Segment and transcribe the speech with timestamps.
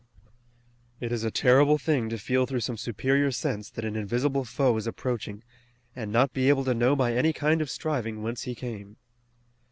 [0.99, 4.75] It is a terrible thing to feel through some superior sense that an invisible foe
[4.77, 5.43] is approaching,
[5.95, 8.97] and not be able to know by any kind of striving whence he came.